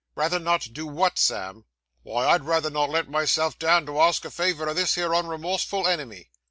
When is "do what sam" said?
0.73-1.63